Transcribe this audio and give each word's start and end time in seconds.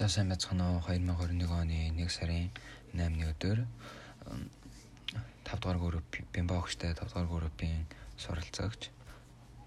За 0.00 0.08
сайн 0.08 0.30
байцгаана 0.32 0.66
уу 0.72 0.80
2021 0.80 1.50
оны 1.52 1.78
1 1.92 2.08
сарын 2.08 2.46
8-ны 2.96 3.24
өдөр 3.36 3.58
5 5.44 5.58
дугаар 5.60 5.76
групп 5.76 6.16
бимба 6.32 6.56
өгчтэй 6.56 6.94
5 6.96 7.04
дугаар 7.04 7.28
группийн 7.28 7.84
суралцагч 8.16 8.88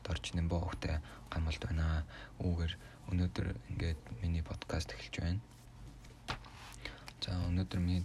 дорж 0.01 0.33
нэмбо 0.33 0.57
өгтэй 0.57 0.97
гамалд 1.29 1.61
байна. 1.69 2.01
Үүгээр 2.41 2.73
өнөөдөр 3.13 3.47
ингээд 3.69 4.01
миний 4.25 4.41
подкаст 4.41 4.97
эхэлж 4.97 5.15
байна. 5.21 5.41
За 7.21 7.37
өнөөдөр 7.49 7.79
миний 7.85 8.01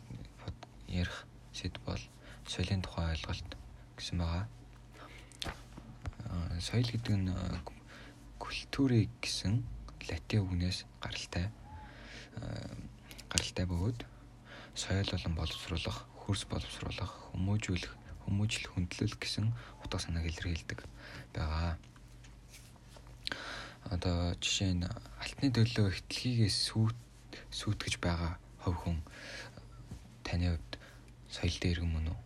ярих 0.85 1.25
сэдв 1.57 1.81
бол 1.89 2.03
соёлын 2.45 2.85
тухай 2.85 3.09
ойлголт 3.17 3.57
гэсэн 3.97 4.21
байгаа. 4.21 4.45
Соёл 6.61 6.93
гэдэг 6.93 7.17
нь 7.25 7.33
культурыг 8.37 9.09
гэсэн 9.25 9.65
латин 10.13 10.45
үгнээс 10.45 10.85
гаралтай 11.01 11.49
гаралтай 13.31 13.67
бөгөөд 13.69 13.99
соёл 14.75 15.11
болон 15.11 15.35
боловсруулах, 15.35 15.99
хөрс 16.23 16.43
боловсруулах, 16.51 17.13
хүмүүжүүлэх, 17.33 17.93
хүмүүжил 18.25 18.67
хөндлөл 18.73 19.17
гэсэн 19.19 19.53
утга 19.83 19.99
санааг 19.99 20.27
илэрхийлдэг 20.31 20.85
байгаа. 21.35 21.75
Одоо 23.91 24.37
жишээ 24.39 24.73
нь 24.77 24.87
алтны 25.23 25.49
төлөө 25.51 25.89
ихтлгийгээс 25.91 26.57
сүйт 26.69 26.99
сүйтгэж 27.51 27.95
байгаа 28.05 28.39
хов 28.63 28.77
хүн 28.85 28.99
таны 30.23 30.53
хувьд 30.53 30.73
соёл 31.33 31.57
дээр 31.63 31.79
юм 31.85 31.97
уу 31.97 32.17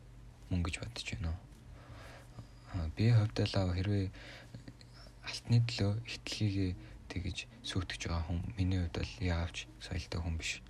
мөн 0.51 0.60
гэж 0.66 0.74
бодож 0.83 1.07
байна 1.15 1.30
уу? 1.33 2.91
Би 2.97 3.13
хувьдаа 3.15 3.73
хэрвээ 3.77 4.07
алтны 5.23 5.59
төлөө 5.69 5.93
ихтлгийгээ 6.09 6.73
тэгэж 7.12 7.45
сүйтгэж 7.61 8.09
байгаа 8.09 8.25
хүн 8.25 8.41
миний 8.57 8.80
хувьд 8.80 8.97
бол 8.97 9.12
яавч 9.21 9.69
соёлтой 9.84 10.21
хүн 10.25 10.37
биш. 10.41 10.65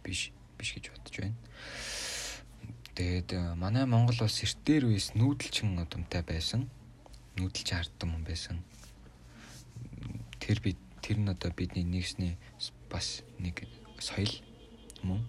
Биш 0.00 0.32
биш 0.56 0.72
гэж 0.72 0.88
бодож 0.88 1.16
байна. 1.20 1.36
Тэгээд 2.96 3.28
э, 3.36 3.54
манай 3.54 3.84
Монгол 3.84 4.24
улс 4.24 4.40
эртээр 4.40 4.88
үес 4.88 5.12
нүүдэлчин 5.12 5.76
удамтай 5.76 6.24
байсан. 6.24 6.72
Нүүдэлж 7.36 7.68
хардсан 7.68 8.08
хүн 8.12 8.24
байсан. 8.24 8.56
Тэр 10.40 10.58
бид 10.64 10.80
тэр 11.04 11.20
нь 11.20 11.28
одоо 11.28 11.52
бидний 11.52 11.84
нэгсний 11.84 12.40
бас 12.88 13.20
нэг 13.36 13.68
соёл 14.00 14.32
мөн. 15.04 15.20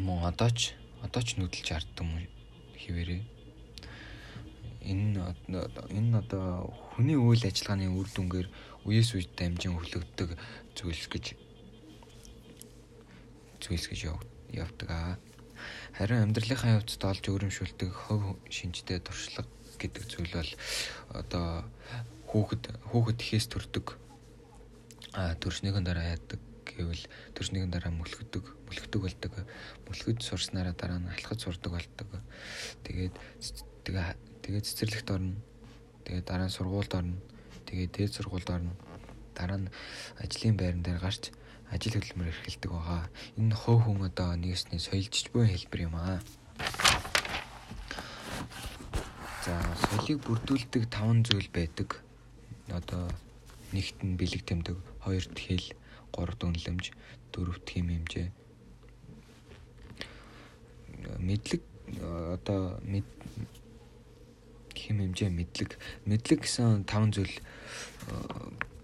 Мөн 0.00 0.24
одоо 0.24 0.48
ч 0.52 0.72
одоо 1.04 1.20
ч 1.20 1.36
нүүдэлж 1.36 1.68
хардсан 1.68 2.08
хүн 2.08 2.28
хിവэрээ 2.76 3.41
энэ 4.82 5.34
энэ 5.94 6.18
одоо 6.18 6.74
хүний 6.94 7.16
үйл 7.16 7.42
ажиллагааны 7.46 7.86
үр 7.90 8.08
дүнгээр 8.10 8.48
үеэс 8.86 9.14
үед 9.14 9.30
дамжин 9.38 9.78
хөглөгддөг 9.78 10.34
зүйлс 10.74 11.06
гэж 11.06 11.26
зүйлс 13.62 13.86
гэж 13.86 14.00
явдаг 14.50 14.88
аа. 14.90 15.14
Харин 15.94 16.26
амьдралынхаа 16.26 16.82
явцад 16.82 17.02
олж 17.06 17.24
өөрөмшүүлдэг 17.30 17.90
хөв 17.94 18.36
шинжтэй 18.50 18.98
туршлага 18.98 19.46
гэдэг 19.78 20.02
зүйл 20.10 20.34
бол 20.34 20.52
одоо 21.14 21.46
хүүхэд 22.26 22.64
хүүхэд 22.90 23.18
ихээс 23.22 23.46
төрдөг. 23.46 23.86
А 25.14 25.36
төрснийхэн 25.38 25.86
дараа 25.86 26.16
яадаг 26.16 26.40
гэвэл 26.66 27.04
төрснийхэн 27.36 27.70
дараа 27.70 27.92
мөлхөдөг 27.94 28.44
мөлхөдөг 28.66 29.00
болдог. 29.02 29.32
Мөлхөд 29.86 30.18
сурснараа 30.24 30.74
дараа 30.74 30.98
нь 30.98 31.12
алхаж 31.12 31.44
сурдаг 31.44 31.76
болдог. 31.76 32.08
Тэгээд 32.82 33.14
тэгээ 33.84 34.31
Тэгээд 34.42 34.66
цэцэрлэгт 34.66 35.08
орно. 35.14 35.38
Тэгээд 36.04 36.26
дараа 36.26 36.46
нь 36.50 36.54
сургуульд 36.54 36.92
орно. 36.98 37.16
Тэгээд 37.66 37.92
дээд 37.94 38.12
сургуульд 38.18 38.50
орно. 38.50 38.74
Дараа 39.38 39.58
нь 39.62 39.72
ажлын 40.18 40.58
байран 40.58 40.82
дээр 40.82 40.98
гарч 40.98 41.30
ажил 41.70 41.96
хөдөлмөр 41.96 42.28
эрхэлдэг 42.28 42.70
байгаа. 42.74 43.06
Энэ 43.38 43.54
хов 43.54 43.86
хүн 43.86 44.02
одоо 44.04 44.34
нэгсний 44.36 44.82
соёлжч 44.82 45.30
буй 45.32 45.46
хэлбэр 45.46 45.86
юм 45.88 45.96
аа. 45.96 46.18
За 49.46 49.54
соёлыг 49.78 50.20
бүрдүүлдэг 50.26 50.90
таван 50.90 51.24
зүйл 51.24 51.48
байдаг. 51.48 52.02
Одоо 52.68 53.08
нэгт 53.72 54.04
нь 54.04 54.18
бэлэг 54.20 54.42
тэмдэг, 54.44 54.76
хоёрт 55.00 55.38
хэл, 55.38 55.72
гуравт 56.12 56.44
үнлэмж, 56.44 56.92
дөрөвт 57.32 57.66
хэм 57.66 57.88
хэмжээ. 57.88 58.28
Мэдлэг 61.18 61.62
одоо 62.36 62.78
хэм 64.92 65.16
хэмжээ 65.16 65.30
мэдлэг 65.32 65.70
мэдлэг 66.04 66.44
гэсэн 66.44 66.84
таван 66.84 67.16
зүйл 67.16 67.32
э, 67.32 68.14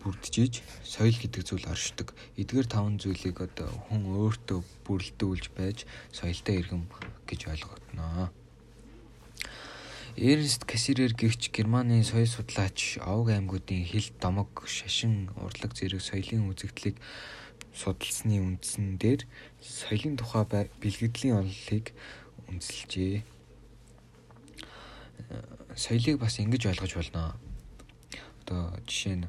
бүрджиж 0.01 0.65
соёл 0.81 1.13
гэдэг 1.13 1.45
зүйл 1.45 1.69
оршдог. 1.69 2.17
Эдгээр 2.41 2.65
таван 2.65 2.97
зүйлийг 2.97 3.45
одоо 3.45 3.69
хүн 3.93 4.09
өөртөө 4.09 4.65
бүрэлдүүлж 4.89 5.53
байж 5.53 5.85
соёлтой 6.17 6.65
иргэм 6.65 6.89
гэж 7.29 7.41
ойлгогдно. 7.53 8.33
Эрнст 10.17 10.65
Кассирер 10.65 11.13
гихч 11.13 11.53
Германы 11.53 12.03
соёл 12.03 12.27
судлаач 12.27 12.99
Овг 13.05 13.29
аймагуудын 13.31 13.85
хил 13.85 14.09
домог 14.19 14.65
шашин 14.67 15.31
урлаг 15.37 15.77
зэрэг 15.77 16.01
соёлын 16.01 16.49
үзэгдлийг 16.51 16.97
судалсны 17.77 18.41
үндсэн 18.41 18.99
дээр 18.99 19.29
соёлын 19.61 20.17
тухай 20.17 20.43
бэлгэдлийн 20.83 21.39
онолыг 21.39 21.95
үндэслэжээ 22.49 23.23
соёлыг 25.79 26.19
бас 26.19 26.39
ингэж 26.43 26.67
ойлгож 26.67 26.93
болно. 26.99 27.39
Одоо 28.43 28.75
жишээ 28.87 29.17
нь 29.23 29.27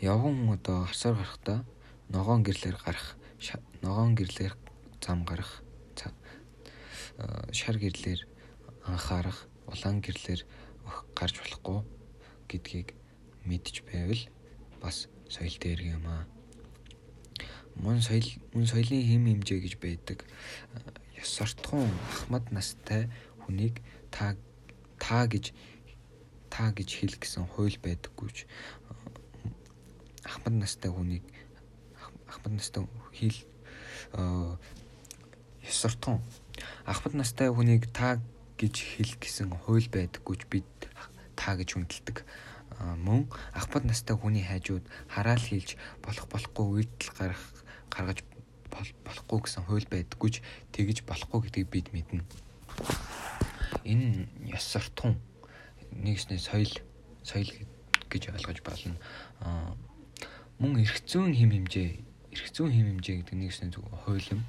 явган 0.00 0.48
одоо 0.48 0.88
хасаар 0.88 1.14
гарахдаа 1.20 1.64
ногоон 2.08 2.42
гэрлэр 2.42 2.76
гарах 2.80 3.16
ногоон 3.82 4.14
гэрлэр 4.16 4.56
зам 5.04 5.24
гарах 5.28 5.60
шар 7.52 7.76
гэрлэр 7.76 8.20
анхаарах 8.88 9.44
улаан 9.68 10.00
гэрлэр 10.00 10.40
гарч 11.12 11.34
болохгүй 11.36 11.84
гэдгийг 12.48 12.94
мэдж 13.44 13.84
байвал 13.84 14.22
бас 14.80 15.08
соёлтой 15.28 15.72
иргэн 15.76 16.00
юм 16.00 16.06
аа. 16.08 16.24
Мөн 17.76 18.00
соёл 18.02 18.26
мөн 18.52 18.66
соёлын 18.66 19.04
хэм 19.06 19.24
хэмжээ 19.28 19.60
гэж 19.64 19.74
байдаг. 19.78 20.18
Ёс 21.20 21.28
суртахуун 21.36 21.92
ахмад 22.10 22.48
настай 22.50 23.12
хүнийг 23.44 23.84
та 24.10 24.36
та 24.98 25.26
гэж 25.26 25.52
та 26.50 26.72
гэж 26.72 26.88
хэл 26.98 27.14
гэсэн 27.20 27.46
хууль 27.46 27.78
байдаггүйч 27.78 28.48
ахмад 30.26 30.54
настай 30.58 30.90
хүнийг 30.90 31.24
ахмад 32.26 32.52
настай 32.58 32.82
хэл 33.14 33.38
ёс 35.68 35.76
суртахуун 35.82 36.20
ахмад 36.84 37.14
настай 37.14 37.48
хүнийг 37.48 37.86
та 37.94 38.18
гэж 38.58 38.74
хэл 38.76 39.12
гэсэн 39.22 39.50
хууль 39.64 39.88
байдаггүйч 39.88 40.42
бид 40.50 40.68
та 41.38 41.56
гэж 41.56 41.78
хүндэлдэг 41.78 42.26
мөн 42.80 43.28
ахмад 43.52 43.84
настай 43.84 44.16
хүний 44.16 44.44
хайжууд 44.44 44.84
хараал 45.08 45.44
хийлж 45.44 45.76
болох 46.04 46.26
болохгүй 46.32 46.66
үйлдэл 46.88 47.12
гарах 47.18 47.44
гаргаж 47.92 48.24
болохгүй 49.04 49.38
гэсэн 49.44 49.64
хууль 49.68 49.88
байдаггүйч 49.90 50.36
тэгж 50.72 51.04
болохгүй 51.04 51.40
гэдгийг 51.44 51.68
бид 51.68 51.88
мэднэ. 51.92 52.24
Энэ 53.84 54.28
ёс 54.56 54.64
суртахуун 54.64 55.20
нэгснээ 55.92 56.40
соёл 56.40 56.72
соёл 57.20 57.50
гэж 58.08 58.22
ойлгож 58.32 58.58
болно. 58.64 58.96
Мөн 60.58 60.80
эрх 60.80 61.04
зүйн 61.04 61.36
хэм 61.36 61.50
хэмжээ 61.52 61.90
эрх 62.32 62.46
зүйн 62.54 62.72
хэм 62.72 62.86
хэмжээ 62.96 63.16
гэдэг 63.20 63.36
нэгснээ 63.36 63.70
зөв 63.74 63.84
хууль 64.04 64.28
юм. 64.32 64.42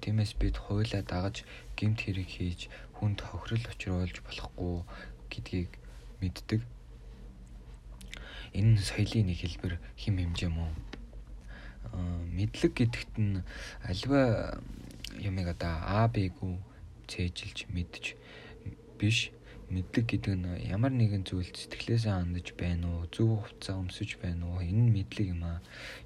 Тиймээс 0.00 0.36
бид 0.40 0.56
хуулиа 0.56 1.02
дагаж 1.02 1.44
гэмт 1.76 2.00
хэрэг 2.04 2.28
хийж 2.28 2.68
хүнд 2.96 3.20
хохирол 3.24 3.64
учруулж 3.72 4.16
болохгүй 4.24 4.84
гэдгийг 5.32 5.72
мэддэг 6.20 6.60
энэ 8.58 8.80
соёлын 8.80 9.26
нэг 9.28 9.38
хэлбэр 9.40 9.74
хим 10.00 10.16
хэмжээ 10.18 10.50
мөн 10.50 10.72
мэдлэг 12.36 12.72
гэдэгт 12.76 13.14
нь 13.20 13.40
альва 13.84 14.20
юмыг 15.28 15.46
одоо 15.54 15.74
А 15.84 16.08
Б-г 16.08 16.38
цээжилж 17.08 17.58
мэдж 17.70 18.04
биш. 18.98 19.30
Мэдлэг 19.66 20.06
гэдэг 20.06 20.34
нь 20.38 20.46
ямар 20.70 20.94
нэгэн 20.94 21.26
зүйлд 21.26 21.56
сэтгэлээсээ 21.58 22.14
хандаж 22.14 22.54
байна 22.54 22.86
уу? 22.86 23.10
Зөв 23.10 23.42
хувцас 23.42 23.74
өмсөж 23.74 24.22
байна 24.22 24.46
уу? 24.46 24.62
Энэ 24.62 24.82
нь 24.86 24.94
мэдлэг 24.94 25.26
юм 25.34 25.42
аа. 25.42 25.58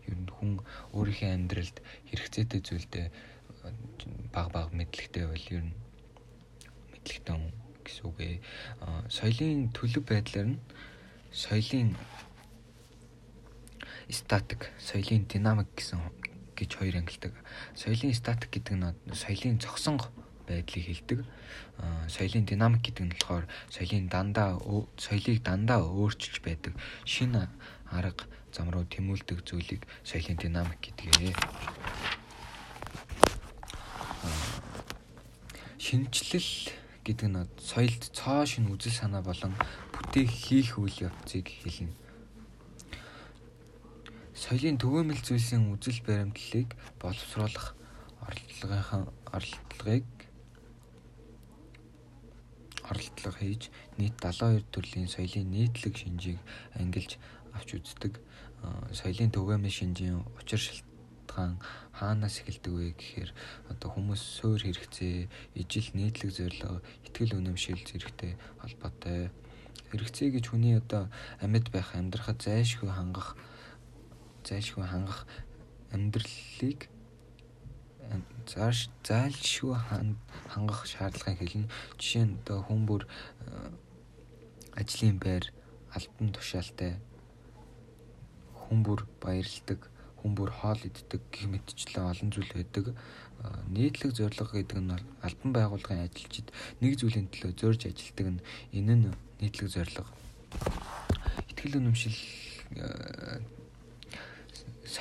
Ер 0.08 0.16
нь 0.16 0.32
хүн 0.32 0.64
өөрийнхөө 0.96 1.30
амьдралд 1.36 1.76
хэрэгцээтэй 2.08 2.60
зүйлдээ 2.64 3.06
баг 4.32 4.48
баг 4.56 4.72
мэдлэгтэй 4.72 5.24
бол 5.28 5.46
ер 5.52 5.64
нь 5.68 5.76
мэдлэгтэй 6.92 7.36
гэсэн 7.84 8.04
үг 8.08 8.18
ээ. 8.24 8.36
Соёлын 9.12 9.68
төлөв 9.76 10.04
байдлаар 10.08 10.48
нь 10.56 10.62
соёлын 11.32 11.92
статик, 14.12 14.70
соёлын 14.78 15.26
динамик 15.26 15.68
гэсэн 15.76 16.00
гэж 16.56 16.70
хоёр 16.76 16.96
ангилдаг. 17.00 17.32
Соёлын 17.74 18.14
статик 18.14 18.50
гэдэг 18.50 18.74
нь 18.76 19.14
соёлын 19.14 19.60
зогсонго 19.60 20.10
байдлыг 20.46 20.84
хэлдэг. 20.84 21.24
Соёлын 22.08 22.44
динамик 22.44 22.82
гэдэг 22.82 23.04
нь 23.06 23.14
болохоор 23.14 23.46
соёлын 23.70 24.08
дандаа 24.08 24.58
соёлыг 24.98 25.42
дандаа 25.42 25.80
өөрчилж 25.86 26.42
байдаг 26.42 26.74
шинэ 27.04 27.48
арга 27.90 28.26
зам 28.52 28.70
руу 28.70 28.84
тэмүүлдэг 28.84 29.46
зүйлийг 29.46 29.86
соёлын 30.04 30.36
динамик 30.36 30.78
гэдгээ. 30.82 31.34
Шинжлэл 35.78 36.52
гэдэг 37.06 37.28
нь 37.30 37.48
соёлд 37.56 38.02
цоо 38.12 38.44
шин 38.44 38.68
үзэл 38.68 38.92
санаа 38.92 39.22
болон 39.22 39.54
бүтээх 39.94 40.30
хийх 40.30 40.78
үйл 40.78 41.08
явцыг 41.08 41.48
хэлнэ. 41.48 41.94
Соёлын 44.40 44.80
төгөөмөл 44.80 45.20
зүйлсийн 45.20 45.68
үзэл 45.68 46.00
баримтлалыг 46.00 46.72
боловсруулах 46.96 47.76
оролдлогын 48.24 49.04
оролдлогыг 49.36 50.08
оролдлого 52.88 53.36
хийж 53.36 53.68
нийт 54.00 54.16
72 54.16 54.64
төрлийн 54.72 55.12
соёлын 55.12 55.44
нийтлэг 55.44 55.94
шинжийг 56.00 56.38
ангилж 56.72 57.20
авч 57.52 57.68
үздэг. 57.76 58.16
Соёлын 58.96 59.28
төгөөмөл 59.28 59.76
шинжийн 59.76 60.24
учир 60.40 60.60
шалтгаан 60.64 61.60
хаанаас 61.92 62.40
эхэлдэг 62.40 62.72
вэ 62.72 62.86
гэхээр 62.96 63.30
одоо 63.68 63.88
хүмүүс 63.92 64.22
суур 64.40 64.64
хэрэгцээ, 64.64 65.28
ижил 65.60 65.88
нийтлэг 65.92 66.32
зорилго, 66.32 66.80
ихтгэл 67.04 67.36
үнэмшил 67.36 67.84
зэрэгтэй 67.84 68.40
холбоотой. 68.64 69.28
Хэрэгцээ 69.92 70.28
гэж 70.32 70.44
хүний 70.48 70.80
одоо 70.80 71.12
амьд 71.44 71.68
байх, 71.68 71.92
амьдрахад 71.92 72.40
зайлшгүй 72.40 72.88
хангах 72.88 73.36
зайлшгүй 74.44 74.84
хангах 74.86 75.26
амьдралыг 75.94 76.88
зааш 78.46 78.88
зайлшгүй 79.06 79.76
хангах 80.52 80.86
шаардлагыг 80.86 81.38
хэлнэ. 81.38 81.70
Жишээ 81.98 82.24
нь 82.26 82.38
одоо 82.42 82.58
хүн 82.66 82.82
бүр 82.88 83.06
э, 83.06 83.70
ажлын 84.74 85.18
байр 85.22 85.44
альбан 85.94 86.34
тушаалтай 86.34 86.98
хүн 88.54 88.82
бүр 88.82 89.06
баярлдаг, 89.22 89.86
хүн 90.18 90.34
бүр 90.34 90.50
хоол 90.50 90.80
иддэг 90.82 91.22
гэх 91.30 91.46
мэтчлэн 91.46 92.10
олон 92.10 92.30
зүйл 92.34 92.50
байдаг. 92.54 92.86
Э, 92.90 93.46
нийтлэг 93.70 94.10
зорилго 94.18 94.58
гэдэг 94.58 94.78
нь 94.82 94.98
альбан 95.22 95.50
байгууллагын 95.54 96.06
ажилчид 96.10 96.50
нэг 96.82 96.98
зүйлийн 96.98 97.30
төлөө 97.30 97.52
зорж 97.54 97.86
ажилдаг 97.86 98.26
нь 98.34 98.44
энэ 98.74 98.94
нь 98.98 99.06
нийтлэг 99.38 99.70
зорилго. 99.70 100.10
Итгэл 101.46 101.78
үнэмшил 101.78 102.18
э, 102.74 103.38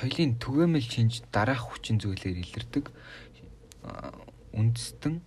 соёлын 0.00 0.40
түгээмэл 0.40 0.86
шинж 0.88 1.20
дараах 1.28 1.60
хүчин 1.68 2.00
зүйлээр 2.00 2.40
илэрдэг 2.40 2.88
үндэстэн 4.56 5.20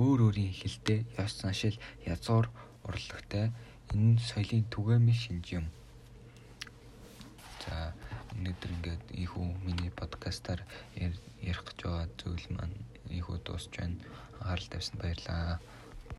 өөр 0.00 0.18
өөрийн 0.32 0.48
хэлтэй 0.48 1.04
ёс 1.20 1.44
заншил 1.44 1.76
язгуур 2.08 2.48
урлагтай 2.88 3.52
энэ 3.92 4.16
соёлын 4.24 4.64
түгээмэл 4.72 5.20
шинж 5.24 5.44
юм. 5.60 5.66
За 7.68 7.92
өнөөдөр 8.32 8.70
ингээд 8.80 9.04
ийхүү 9.12 9.44
миний 9.60 9.92
подкастаар 9.92 10.64
ярих 10.96 11.60
гэж 11.68 11.78
байгаа 11.84 12.08
зүйл 12.16 12.48
маань 12.56 12.80
ийхүү 13.12 13.44
дуусч 13.44 13.76
байна. 13.76 14.00
Анхаарал 14.40 14.72
тавьсан 14.72 14.96
баярлалаа. 15.04 15.60